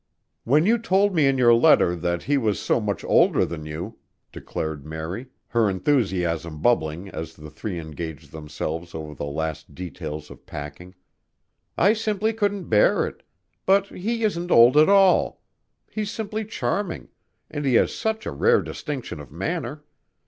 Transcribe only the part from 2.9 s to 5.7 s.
older than you," declared Mary, her